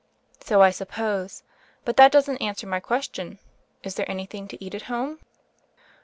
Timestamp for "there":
3.93-4.09